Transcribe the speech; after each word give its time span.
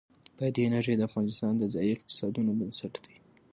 بادي 0.37 0.61
انرژي 0.67 0.93
د 0.97 1.01
افغانستان 1.09 1.53
د 1.57 1.63
ځایي 1.73 1.91
اقتصادونو 1.95 2.51
بنسټ 2.59 2.93
دی. 3.05 3.15